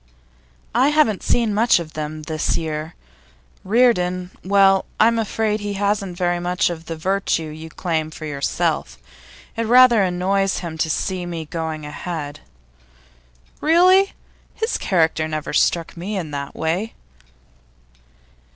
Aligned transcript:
'I 0.73 0.87
haven't 0.89 1.21
seen 1.21 1.53
much 1.53 1.77
of 1.79 1.93
them 1.93 2.23
this 2.23 2.57
year. 2.57 2.95
Reardon 3.63 4.31
well, 4.43 4.85
I'm 4.99 5.19
afraid 5.19 5.59
he 5.59 5.73
hasn't 5.73 6.17
very 6.17 6.39
much 6.39 6.71
of 6.71 6.87
the 6.87 6.95
virtue 6.95 7.49
you 7.49 7.69
claim 7.69 8.09
for 8.09 8.25
yourself. 8.25 8.97
It 9.55 9.67
rather 9.67 10.01
annoys 10.01 10.57
him 10.57 10.75
to 10.79 10.89
see 10.89 11.27
me 11.27 11.45
going 11.45 11.85
ahead.' 11.85 12.39
'Really? 13.61 14.13
His 14.55 14.79
character 14.79 15.27
never 15.27 15.53
struck 15.53 15.95
me 15.95 16.17
in 16.17 16.31
that 16.31 16.55
way. 16.55 16.95